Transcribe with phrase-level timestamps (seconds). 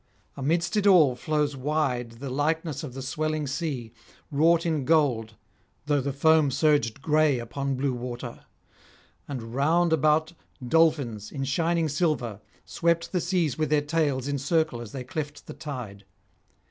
[0.35, 3.91] Amidst it all flows wide the likeness of the swelling sea,
[4.31, 5.35] wrought in gold,
[5.85, 8.45] though the foam surged gray upon blue water;
[9.27, 10.33] and round about
[10.67, 15.45] dolphins, in shining silver, swept the seas with their tails in circle as they cleft
[15.45, 16.03] the tide.